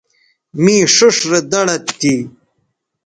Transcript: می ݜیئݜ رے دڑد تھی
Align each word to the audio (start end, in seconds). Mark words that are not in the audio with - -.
می 0.63 0.75
ݜیئݜ 0.95 1.17
رے 1.29 1.39
دڑد 1.51 1.85
تھی 1.99 2.15